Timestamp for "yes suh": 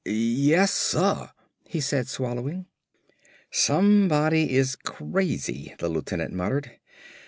0.03-1.27